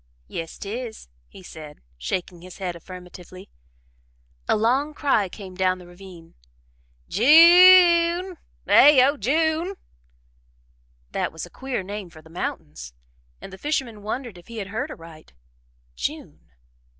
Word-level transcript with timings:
"Yes 0.27 0.57
'tis," 0.57 1.09
he 1.27 1.43
said, 1.43 1.79
shaking 1.95 2.41
his 2.41 2.57
head 2.57 2.75
affirmatively. 2.75 3.51
A 4.47 4.57
long 4.57 4.95
cry 4.95 5.29
came 5.29 5.53
down 5.53 5.77
the 5.77 5.85
ravine: 5.85 6.33
"J 7.07 8.15
u 8.15 8.17
n 8.17 8.31
e! 8.31 8.35
eh 8.71 9.07
oh 9.07 9.15
J 9.15 9.49
u 9.51 9.61
n 9.61 9.67
e!" 9.67 9.73
That 11.11 11.31
was 11.31 11.45
a 11.45 11.51
queer 11.51 11.83
name 11.83 12.09
for 12.09 12.23
the 12.23 12.31
mountains, 12.31 12.95
and 13.39 13.53
the 13.53 13.59
fisherman 13.59 14.01
wondered 14.01 14.39
if 14.39 14.47
he 14.47 14.57
had 14.57 14.69
heard 14.69 14.89
aright 14.89 15.33
June. 15.95 16.49